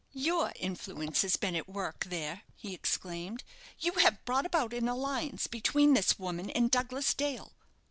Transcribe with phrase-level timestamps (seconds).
[0.13, 3.43] "Your influence has been at work there," he exclaimed.
[3.77, 7.53] "You have brought about an alliance between this woman and Douglas Dale."